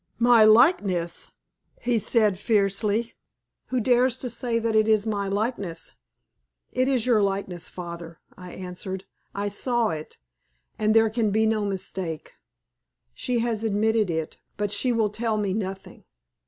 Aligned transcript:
"My 0.17 0.43
likeness!" 0.45 1.33
he 1.79 1.99
said 1.99 2.39
fiercely. 2.39 3.13
"Who 3.67 3.79
dares 3.79 4.17
say 4.33 4.57
that 4.57 4.75
it 4.75 4.87
is 4.87 5.05
my 5.05 5.27
likeness?" 5.27 5.93
"It 6.71 6.87
is 6.87 7.05
your 7.05 7.21
likeness, 7.21 7.69
father," 7.69 8.19
I 8.35 8.51
answered. 8.51 9.03
"I 9.35 9.47
saw 9.47 9.89
it, 9.89 10.17
and 10.79 10.95
there 10.95 11.11
can 11.11 11.29
be 11.29 11.45
no 11.45 11.65
mistake. 11.65 12.33
She 13.13 13.41
has 13.45 13.63
admitted 13.63 14.09
it, 14.09 14.39
but 14.57 14.71
she 14.71 14.91
will 14.91 15.11
tell 15.11 15.37
me 15.37 15.53
nothing." 15.53 16.03